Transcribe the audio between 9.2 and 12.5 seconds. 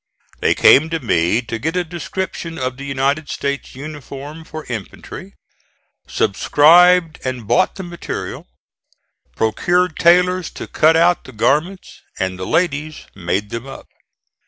procured tailors to cut out the garments, and the